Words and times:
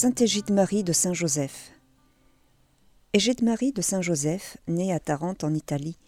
Sainte 0.00 0.22
Égide-Marie 0.22 0.82
de 0.82 0.94
Saint-Joseph. 0.94 1.72
Égide-Marie 3.12 3.72
de 3.72 3.82
Saint-Joseph, 3.82 4.56
née 4.66 4.94
à 4.94 4.98
Tarente 4.98 5.44
en 5.44 5.52
Italie 5.52 5.98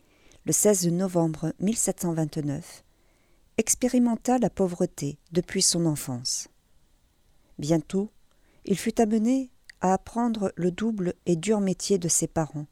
le 0.46 0.53
16 0.53 0.89
novembre 0.89 1.53
1729, 1.61 2.85
expérimenta 3.59 4.39
la 4.39 4.49
pauvreté 4.49 5.18
depuis 5.32 5.61
son 5.61 5.85
enfance. 5.85 6.49
Bientôt, 7.59 8.11
il 8.64 8.79
fut 8.79 8.99
amené 8.99 9.50
à 9.82 9.93
apprendre 9.93 10.54
le 10.57 10.71
double 10.71 11.13
et 11.27 11.36
dur 11.36 11.61
métier 11.61 11.99
de 11.99 12.09
ses 12.09 12.29
parents, 12.29 12.68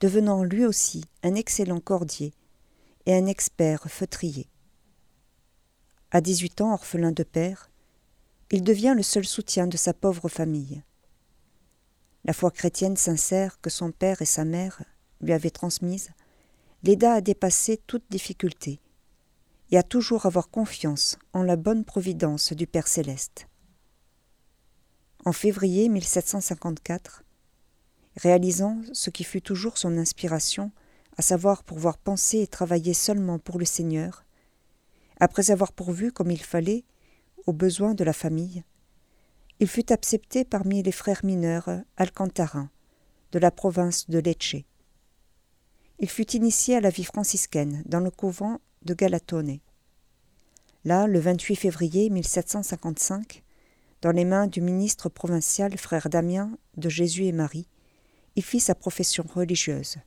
devenant 0.00 0.42
lui 0.42 0.64
aussi 0.64 1.04
un 1.22 1.34
excellent 1.34 1.80
cordier 1.80 2.32
et 3.04 3.14
un 3.14 3.26
expert 3.26 3.90
feutrier. 3.90 4.48
À 6.10 6.22
18 6.22 6.62
ans, 6.62 6.72
orphelin 6.72 7.12
de 7.12 7.24
père, 7.24 7.69
il 8.50 8.62
devient 8.62 8.94
le 8.96 9.02
seul 9.02 9.24
soutien 9.24 9.66
de 9.66 9.76
sa 9.76 9.94
pauvre 9.94 10.28
famille. 10.28 10.82
La 12.24 12.32
foi 12.32 12.50
chrétienne 12.50 12.96
sincère 12.96 13.60
que 13.60 13.70
son 13.70 13.92
père 13.92 14.20
et 14.22 14.26
sa 14.26 14.44
mère 14.44 14.82
lui 15.20 15.32
avaient 15.32 15.50
transmise 15.50 16.10
l'aida 16.82 17.14
à 17.14 17.20
dépasser 17.20 17.76
toute 17.86 18.04
difficulté 18.10 18.80
et 19.70 19.78
à 19.78 19.82
toujours 19.82 20.26
avoir 20.26 20.50
confiance 20.50 21.18
en 21.32 21.42
la 21.42 21.56
bonne 21.56 21.84
providence 21.84 22.52
du 22.52 22.66
Père 22.66 22.88
céleste. 22.88 23.46
En 25.24 25.32
février 25.32 25.88
1754, 25.88 27.22
réalisant 28.16 28.80
ce 28.92 29.10
qui 29.10 29.24
fut 29.24 29.42
toujours 29.42 29.78
son 29.78 29.98
inspiration, 29.98 30.72
à 31.16 31.22
savoir 31.22 31.62
pouvoir 31.62 31.98
penser 31.98 32.38
et 32.38 32.46
travailler 32.46 32.94
seulement 32.94 33.38
pour 33.38 33.58
le 33.58 33.66
Seigneur, 33.66 34.24
après 35.20 35.50
avoir 35.50 35.72
pourvu 35.72 36.10
comme 36.10 36.30
il 36.30 36.42
fallait 36.42 36.84
aux 37.46 37.52
besoins 37.52 37.94
de 37.94 38.04
la 38.04 38.12
famille, 38.12 38.62
il 39.60 39.68
fut 39.68 39.92
accepté 39.92 40.44
parmi 40.44 40.82
les 40.82 40.92
frères 40.92 41.24
mineurs 41.24 41.68
alcantarins 41.96 42.70
de 43.32 43.38
la 43.38 43.50
province 43.50 44.08
de 44.08 44.18
Lecce. 44.18 44.64
Il 45.98 46.08
fut 46.08 46.30
initié 46.32 46.76
à 46.76 46.80
la 46.80 46.88
vie 46.88 47.04
franciscaine 47.04 47.82
dans 47.84 48.00
le 48.00 48.10
couvent 48.10 48.58
de 48.82 48.94
Galatone. 48.94 49.58
Là, 50.86 51.06
le 51.06 51.20
28 51.20 51.56
février 51.56 52.08
1755, 52.08 53.42
dans 54.00 54.12
les 54.12 54.24
mains 54.24 54.46
du 54.46 54.62
ministre 54.62 55.10
provincial 55.10 55.76
frère 55.76 56.08
Damien 56.08 56.56
de 56.78 56.88
Jésus 56.88 57.26
et 57.26 57.32
Marie, 57.32 57.68
il 58.36 58.42
fit 58.42 58.60
sa 58.60 58.74
profession 58.74 59.24
religieuse. 59.34 59.98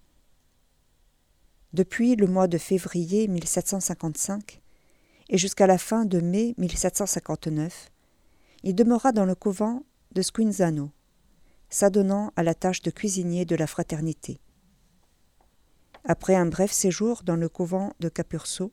Depuis 1.73 2.15
le 2.15 2.25
mois 2.25 2.47
de 2.47 2.57
février 2.57 3.27
1755, 3.27 4.62
et 5.29 5.37
jusqu'à 5.37 5.67
la 5.67 5.77
fin 5.77 6.05
de 6.05 6.19
mai 6.19 6.53
1759, 6.57 7.89
il 8.63 8.75
demeura 8.75 9.11
dans 9.11 9.25
le 9.25 9.35
couvent 9.35 9.83
de 10.13 10.21
Squinzano, 10.21 10.91
s'adonnant 11.69 12.31
à 12.35 12.43
la 12.43 12.53
tâche 12.53 12.81
de 12.81 12.91
cuisinier 12.91 13.45
de 13.45 13.55
la 13.55 13.67
fraternité. 13.67 14.39
Après 16.05 16.35
un 16.35 16.45
bref 16.45 16.71
séjour 16.71 17.23
dans 17.23 17.35
le 17.35 17.49
couvent 17.49 17.93
de 17.99 18.09
Capurso, 18.09 18.71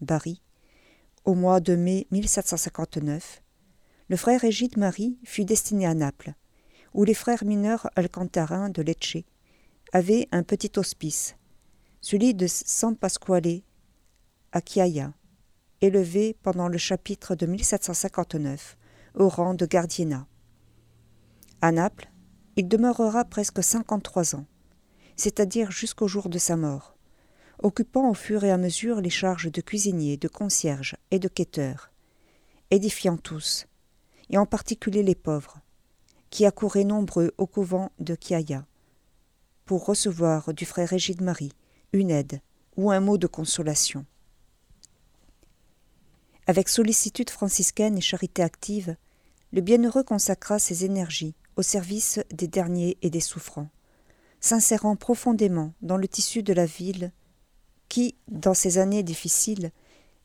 Bari, 0.00 0.42
au 1.24 1.34
mois 1.34 1.60
de 1.60 1.76
mai 1.76 2.06
1759, 2.10 3.42
le 4.08 4.16
frère 4.16 4.44
Égide 4.44 4.76
Marie 4.76 5.18
fut 5.24 5.44
destiné 5.44 5.86
à 5.86 5.94
Naples, 5.94 6.34
où 6.94 7.04
les 7.04 7.14
frères 7.14 7.44
mineurs 7.44 7.88
alcantarins 7.96 8.70
de 8.70 8.82
Lecce 8.82 9.24
avaient 9.92 10.28
un 10.32 10.42
petit 10.42 10.72
hospice, 10.76 11.36
celui 12.00 12.34
de 12.34 12.46
San 12.46 12.96
Pasquale 12.96 13.62
à 14.52 14.60
Chiaia, 14.60 15.14
élevé 15.82 16.36
pendant 16.42 16.68
le 16.68 16.78
chapitre 16.78 17.34
de 17.34 17.44
1759 17.44 18.78
au 19.16 19.28
rang 19.28 19.52
de 19.52 19.66
gardiennat. 19.66 20.26
À 21.60 21.72
Naples, 21.72 22.08
il 22.56 22.68
demeurera 22.68 23.24
presque 23.24 23.62
53 23.62 24.36
ans, 24.36 24.46
c'est-à-dire 25.16 25.72
jusqu'au 25.72 26.06
jour 26.06 26.28
de 26.28 26.38
sa 26.38 26.56
mort, 26.56 26.96
occupant 27.62 28.08
au 28.08 28.14
fur 28.14 28.44
et 28.44 28.52
à 28.52 28.58
mesure 28.58 29.00
les 29.00 29.10
charges 29.10 29.50
de 29.50 29.60
cuisinier, 29.60 30.16
de 30.16 30.28
concierge 30.28 30.96
et 31.10 31.18
de 31.18 31.28
quêteur, 31.28 31.90
édifiant 32.70 33.16
tous, 33.16 33.66
et 34.30 34.38
en 34.38 34.46
particulier 34.46 35.02
les 35.02 35.16
pauvres, 35.16 35.58
qui 36.30 36.46
accouraient 36.46 36.84
nombreux 36.84 37.32
au 37.38 37.46
couvent 37.46 37.90
de 37.98 38.16
Chiaia, 38.18 38.66
pour 39.64 39.84
recevoir 39.84 40.54
du 40.54 40.64
frère 40.64 40.92
Égide 40.92 41.22
Marie 41.22 41.52
une 41.92 42.10
aide 42.10 42.40
ou 42.76 42.90
un 42.90 43.00
mot 43.00 43.18
de 43.18 43.26
consolation. 43.26 44.06
Avec 46.46 46.68
sollicitude 46.68 47.30
franciscaine 47.30 47.96
et 47.96 48.00
charité 48.00 48.42
active, 48.42 48.96
le 49.52 49.60
bienheureux 49.60 50.02
consacra 50.02 50.58
ses 50.58 50.84
énergies 50.84 51.34
au 51.56 51.62
service 51.62 52.18
des 52.32 52.48
derniers 52.48 52.98
et 53.02 53.10
des 53.10 53.20
souffrants, 53.20 53.68
s'insérant 54.40 54.96
profondément 54.96 55.72
dans 55.82 55.96
le 55.96 56.08
tissu 56.08 56.42
de 56.42 56.52
la 56.52 56.66
ville 56.66 57.12
qui, 57.88 58.16
dans 58.28 58.54
ces 58.54 58.78
années 58.78 59.04
difficiles, 59.04 59.70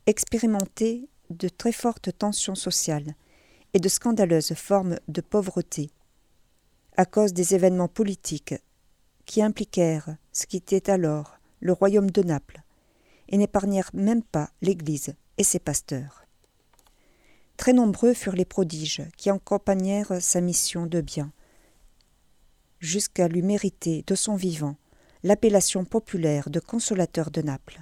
expérimentait 0.08 1.08
de 1.30 1.50
très 1.50 1.72
fortes 1.72 2.18
tensions 2.18 2.56
sociales 2.56 3.14
et 3.74 3.80
de 3.80 3.90
scandaleuses 3.90 4.56
formes 4.56 4.98
de 5.08 5.22
pauvreté, 5.22 5.92
à 6.96 7.06
cause 7.06 7.34
des 7.34 7.54
événements 7.54 7.90
politiques 7.90 8.56
qui 9.26 9.44
impliquèrent 9.44 10.16
ce 10.32 10.48
qui 10.48 10.58
était 10.58 10.90
alors 10.90 11.38
le 11.60 11.74
royaume 11.74 12.10
de 12.10 12.24
Naples, 12.24 12.64
et 13.30 13.38
n'épargnèrent 13.38 13.92
même 13.94 14.24
pas 14.24 14.50
l'Église 14.62 15.14
et 15.38 15.44
ses 15.44 15.60
pasteurs. 15.60 16.24
Très 17.58 17.74
nombreux 17.74 18.14
furent 18.14 18.36
les 18.36 18.46
prodiges 18.46 19.04
qui 19.18 19.30
accompagnèrent 19.30 20.22
sa 20.22 20.42
mission 20.42 20.86
de 20.86 21.02
bien, 21.02 21.32
jusqu'à 22.80 23.28
lui 23.28 23.42
mériter 23.42 24.04
de 24.06 24.16
son 24.16 24.36
vivant 24.36 24.78
l'appellation 25.24 25.84
populaire 25.84 26.50
de 26.50 26.60
consolateur 26.60 27.32
de 27.32 27.42
Naples. 27.42 27.82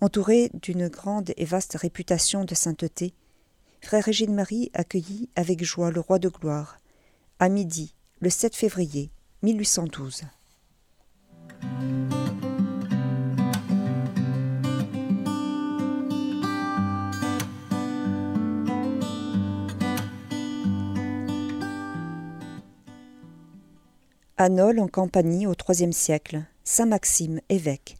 Entouré 0.00 0.50
d'une 0.54 0.88
grande 0.88 1.32
et 1.36 1.44
vaste 1.44 1.74
réputation 1.74 2.44
de 2.44 2.54
sainteté, 2.54 3.14
frère 3.80 4.04
Régine 4.04 4.34
Marie 4.34 4.70
accueillit 4.74 5.28
avec 5.34 5.64
joie 5.64 5.90
le 5.90 6.00
roi 6.00 6.20
de 6.20 6.28
gloire, 6.28 6.78
à 7.40 7.48
midi, 7.48 7.94
le 8.20 8.30
7 8.30 8.54
février 8.54 9.10
1812. 9.42 10.22
Anol 24.40 24.78
en 24.78 24.86
Campanie 24.86 25.48
au 25.48 25.54
IIIe 25.68 25.92
siècle, 25.92 26.44
Saint 26.62 26.86
Maxime, 26.86 27.40
évêque, 27.48 27.96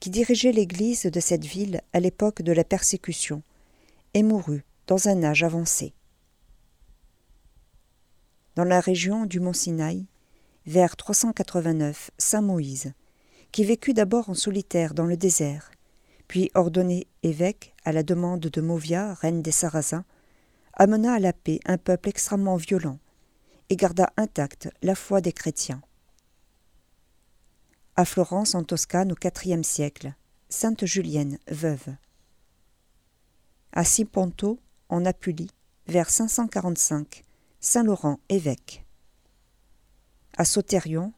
qui 0.00 0.08
dirigeait 0.08 0.50
l'église 0.50 1.02
de 1.02 1.20
cette 1.20 1.44
ville 1.44 1.82
à 1.92 2.00
l'époque 2.00 2.40
de 2.40 2.52
la 2.52 2.64
persécution, 2.64 3.42
et 4.14 4.22
mourut 4.22 4.64
dans 4.86 5.08
un 5.08 5.22
âge 5.22 5.42
avancé. 5.42 5.92
Dans 8.56 8.64
la 8.64 8.80
région 8.80 9.26
du 9.26 9.40
Mont 9.40 9.52
Sinaï, 9.52 10.06
vers 10.64 10.96
389, 10.96 12.12
Saint 12.16 12.40
Moïse, 12.40 12.94
qui 13.52 13.62
vécut 13.62 13.92
d'abord 13.92 14.30
en 14.30 14.34
solitaire 14.34 14.94
dans 14.94 15.04
le 15.04 15.18
désert, 15.18 15.70
puis 16.28 16.50
ordonné 16.54 17.06
évêque 17.22 17.74
à 17.84 17.92
la 17.92 18.02
demande 18.02 18.40
de 18.40 18.60
Movia, 18.62 19.12
reine 19.12 19.42
des 19.42 19.52
Sarrasins, 19.52 20.06
amena 20.72 21.12
à 21.12 21.18
la 21.18 21.34
paix 21.34 21.60
un 21.66 21.76
peuple 21.76 22.08
extrêmement 22.08 22.56
violent, 22.56 22.98
et 23.70 23.76
garda 23.76 24.12
intacte 24.16 24.68
la 24.82 24.94
foi 24.94 25.20
des 25.20 25.32
chrétiens. 25.32 25.82
À 27.96 28.04
Florence, 28.04 28.54
en 28.54 28.62
Toscane, 28.62 29.12
au 29.12 29.16
IVe 29.44 29.62
siècle, 29.62 30.14
Sainte 30.48 30.86
Julienne, 30.86 31.38
veuve. 31.48 31.94
À 33.72 33.84
Siponto, 33.84 34.58
en 34.88 35.04
Apulie, 35.04 35.50
vers 35.86 36.08
545, 36.08 37.24
Saint 37.60 37.82
Laurent, 37.82 38.20
évêque. 38.28 38.84
À 40.36 40.44
Sauterion, 40.44 41.12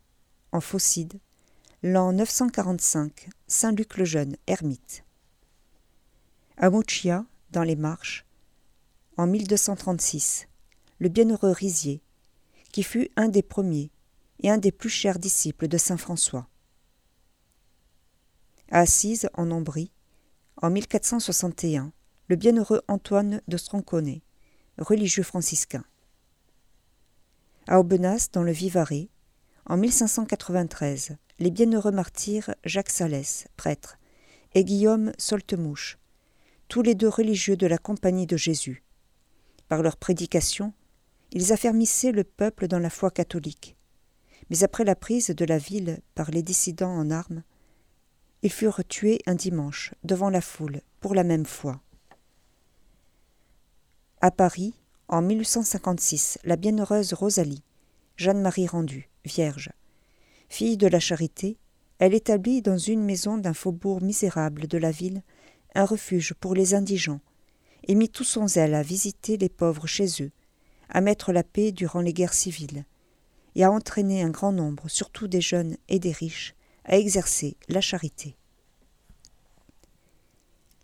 en 0.52 0.60
Phocide, 0.60 1.20
l'an 1.82 2.12
945, 2.12 3.28
Saint 3.46 3.72
Luc 3.72 3.96
le 3.96 4.04
Jeune, 4.04 4.36
ermite. 4.46 5.04
À 6.56 6.70
Muccia, 6.70 7.24
dans 7.50 7.62
les 7.62 7.76
Marches, 7.76 8.24
en 9.16 9.26
1236, 9.26 10.48
le 10.98 11.08
bienheureux 11.08 11.52
Rizier, 11.52 12.02
qui 12.72 12.82
fut 12.82 13.10
un 13.16 13.28
des 13.28 13.42
premiers 13.42 13.90
et 14.42 14.50
un 14.50 14.58
des 14.58 14.72
plus 14.72 14.88
chers 14.88 15.18
disciples 15.18 15.68
de 15.68 15.78
saint 15.78 15.96
François. 15.96 16.48
À 18.70 18.80
Assise, 18.80 19.28
en 19.34 19.50
Ombrie, 19.50 19.92
en 20.62 20.70
1461, 20.70 21.92
le 22.28 22.36
bienheureux 22.36 22.82
Antoine 22.86 23.42
de 23.48 23.56
Stroncone, 23.56 24.20
religieux 24.78 25.22
franciscain. 25.22 25.84
À 27.66 27.80
Aubenas, 27.80 28.28
dans 28.32 28.42
le 28.42 28.52
Vivarais, 28.52 29.08
en 29.66 29.76
1593, 29.76 31.16
les 31.38 31.50
bienheureux 31.50 31.90
martyrs 31.90 32.54
Jacques 32.64 32.90
Salès, 32.90 33.48
prêtre, 33.56 33.98
et 34.54 34.64
Guillaume 34.64 35.12
Soltemouche, 35.18 35.98
tous 36.68 36.82
les 36.82 36.94
deux 36.94 37.08
religieux 37.08 37.56
de 37.56 37.66
la 37.66 37.78
Compagnie 37.78 38.26
de 38.26 38.36
Jésus. 38.36 38.84
Par 39.68 39.82
leur 39.82 39.96
prédication, 39.96 40.72
Ils 41.32 41.52
affermissaient 41.52 42.12
le 42.12 42.24
peuple 42.24 42.66
dans 42.66 42.78
la 42.78 42.90
foi 42.90 43.10
catholique. 43.10 43.76
Mais 44.50 44.64
après 44.64 44.84
la 44.84 44.96
prise 44.96 45.28
de 45.28 45.44
la 45.44 45.58
ville 45.58 46.00
par 46.14 46.30
les 46.30 46.42
dissidents 46.42 46.90
en 46.90 47.10
armes, 47.10 47.42
ils 48.42 48.50
furent 48.50 48.84
tués 48.88 49.20
un 49.26 49.34
dimanche 49.34 49.94
devant 50.02 50.30
la 50.30 50.40
foule 50.40 50.80
pour 51.00 51.14
la 51.14 51.24
même 51.24 51.46
foi. 51.46 51.80
À 54.20 54.30
Paris, 54.30 54.74
en 55.08 55.22
1856, 55.22 56.38
la 56.44 56.56
bienheureuse 56.56 57.14
Rosalie, 57.14 57.62
Jeanne-Marie 58.16 58.66
Rendu, 58.66 59.08
vierge, 59.24 59.70
fille 60.48 60.76
de 60.76 60.86
la 60.86 61.00
charité, 61.00 61.58
elle 61.98 62.14
établit 62.14 62.62
dans 62.62 62.78
une 62.78 63.04
maison 63.04 63.38
d'un 63.38 63.54
faubourg 63.54 64.02
misérable 64.02 64.66
de 64.66 64.78
la 64.78 64.90
ville 64.90 65.22
un 65.74 65.84
refuge 65.84 66.34
pour 66.34 66.54
les 66.54 66.74
indigents, 66.74 67.20
et 67.86 67.94
mit 67.94 68.08
tout 68.08 68.24
son 68.24 68.46
zèle 68.46 68.74
à 68.74 68.82
visiter 68.82 69.36
les 69.36 69.48
pauvres 69.48 69.86
chez 69.86 70.06
eux, 70.22 70.32
à 70.90 71.00
mettre 71.00 71.32
la 71.32 71.42
paix 71.42 71.72
durant 71.72 72.00
les 72.00 72.12
guerres 72.12 72.34
civiles, 72.34 72.84
et 73.54 73.64
à 73.64 73.70
entraîner 73.70 74.22
un 74.22 74.30
grand 74.30 74.52
nombre, 74.52 74.88
surtout 74.88 75.28
des 75.28 75.40
jeunes 75.40 75.76
et 75.88 75.98
des 75.98 76.12
riches, 76.12 76.54
à 76.84 76.96
exercer 76.96 77.56
la 77.68 77.80
charité. 77.80 78.36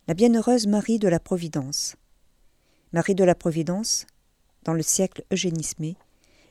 La 0.08 0.14
bienheureuse 0.14 0.66
Marie 0.66 0.98
de 0.98 1.08
la 1.08 1.18
Providence. 1.18 1.96
Marie 2.92 3.14
de 3.14 3.24
la 3.24 3.34
Providence, 3.34 4.06
dans 4.62 4.72
le 4.72 4.82
siècle 4.82 5.24
eugénismé, 5.32 5.96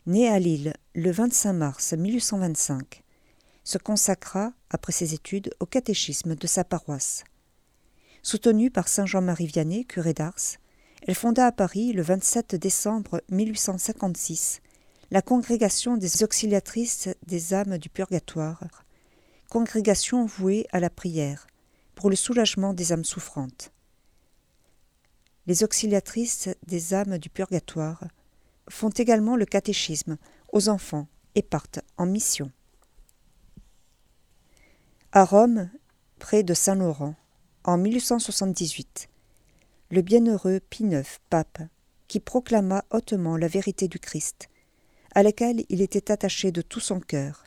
née 0.05 0.27
à 0.27 0.39
Lille 0.39 0.73
le 0.93 1.11
25 1.11 1.53
mars 1.53 1.93
1825, 1.93 3.03
se 3.63 3.77
consacra, 3.77 4.53
après 4.69 4.91
ses 4.91 5.13
études, 5.13 5.51
au 5.59 5.65
catéchisme 5.65 6.35
de 6.35 6.47
sa 6.47 6.63
paroisse. 6.63 7.23
Soutenue 8.21 8.71
par 8.71 8.87
saint 8.87 9.05
Jean-Marie 9.05 9.47
Vianney, 9.47 9.85
curé 9.85 10.13
d'Ars, 10.13 10.57
elle 11.03 11.15
fonda 11.15 11.45
à 11.47 11.51
Paris 11.51 11.93
le 11.93 12.01
27 12.01 12.55
décembre 12.55 13.21
1856 13.29 14.61
la 15.11 15.21
congrégation 15.21 15.97
des 15.97 16.23
auxiliatrices 16.23 17.09
des 17.27 17.53
âmes 17.53 17.77
du 17.77 17.89
purgatoire, 17.89 18.59
congrégation 19.49 20.25
vouée 20.25 20.67
à 20.71 20.79
la 20.79 20.89
prière 20.89 21.47
pour 21.93 22.09
le 22.09 22.15
soulagement 22.15 22.73
des 22.73 22.91
âmes 22.91 23.05
souffrantes. 23.05 23.71
Les 25.47 25.63
auxiliatrices 25.63 26.49
des 26.65 26.93
âmes 26.93 27.17
du 27.17 27.29
purgatoire 27.29 28.03
font 28.69 28.89
également 28.89 29.35
le 29.35 29.45
catéchisme 29.45 30.17
aux 30.51 30.69
enfants 30.69 31.07
et 31.35 31.43
partent 31.43 31.81
en 31.97 32.07
mission. 32.07 32.51
À 35.11 35.23
Rome, 35.23 35.69
près 36.17 36.43
de 36.43 36.53
Saint-Laurent, 36.53 37.15
en 37.63 37.77
1878, 37.77 39.07
le 39.91 40.01
bienheureux 40.01 40.59
Pie 40.69 40.83
IX, 40.83 41.19
pape, 41.29 41.61
qui 42.07 42.19
proclama 42.19 42.83
hautement 42.89 43.37
la 43.37 43.47
vérité 43.47 43.87
du 43.87 43.99
Christ, 43.99 44.49
à 45.13 45.21
laquelle 45.21 45.63
il 45.69 45.81
était 45.81 46.11
attaché 46.11 46.51
de 46.51 46.61
tout 46.61 46.79
son 46.79 46.99
cœur, 46.99 47.45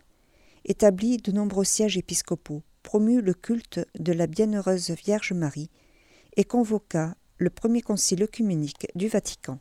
établit 0.65 1.17
de 1.17 1.33
nombreux 1.33 1.65
sièges 1.65 1.97
épiscopaux, 1.97 2.63
promut 2.85 3.21
le 3.21 3.35
culte 3.35 3.81
de 3.99 4.13
la 4.13 4.29
bienheureuse 4.29 4.91
Vierge 4.91 5.33
Marie 5.33 5.69
et 6.37 6.45
convoqua 6.45 7.17
le 7.39 7.51
premier 7.51 7.83
concile 7.83 8.23
œcuménique 8.23 8.87
du 8.95 9.09
Vatican. 9.09 9.59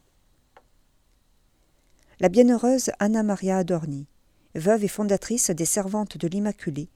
La 2.19 2.29
bienheureuse 2.29 2.91
Anna 2.99 3.23
Maria 3.23 3.57
Adorni, 3.57 4.05
veuve 4.53 4.83
et 4.83 4.87
fondatrice 4.87 5.49
des 5.49 5.65
Servantes 5.65 6.17
de 6.17 6.27
l'Immaculée 6.27 6.89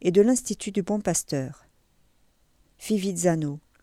et 0.00 0.10
de 0.10 0.22
l'Institut 0.22 0.72
du 0.72 0.82
Bon 0.82 1.00
Pasteur. 1.00 1.66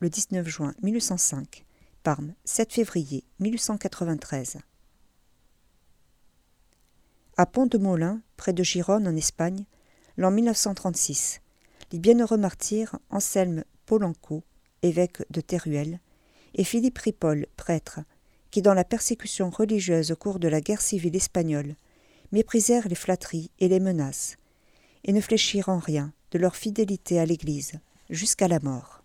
Le 0.03 0.09
19 0.09 0.45
juin 0.45 0.73
1805, 0.83 1.63
Parme, 2.03 2.33
7 2.43 2.73
février 2.73 3.23
1893. 3.39 4.57
À 7.37 7.45
Pont-de-Molin, 7.45 8.19
près 8.35 8.51
de 8.51 8.63
Gironne 8.63 9.07
en 9.07 9.15
Espagne, 9.15 9.63
l'an 10.17 10.29
1936, 10.29 11.39
les 11.93 11.99
bienheureux 11.99 12.35
martyrs 12.35 12.99
Anselme 13.11 13.63
Polanco, 13.85 14.43
évêque 14.81 15.23
de 15.29 15.39
Teruel, 15.39 16.01
et 16.53 16.65
Philippe 16.65 16.97
Ripoll, 16.97 17.47
prêtre, 17.55 18.01
qui 18.51 18.61
dans 18.61 18.73
la 18.73 18.83
persécution 18.83 19.49
religieuse 19.51 20.11
au 20.11 20.17
cours 20.17 20.39
de 20.39 20.49
la 20.49 20.59
guerre 20.59 20.81
civile 20.81 21.15
espagnole 21.15 21.77
méprisèrent 22.33 22.89
les 22.89 22.95
flatteries 22.95 23.51
et 23.59 23.69
les 23.69 23.79
menaces, 23.79 24.35
et 25.05 25.13
ne 25.13 25.21
fléchirent 25.21 25.69
en 25.69 25.79
rien 25.79 26.11
de 26.31 26.39
leur 26.39 26.57
fidélité 26.57 27.21
à 27.21 27.25
l'Église 27.25 27.79
jusqu'à 28.09 28.49
la 28.49 28.59
mort. 28.59 29.02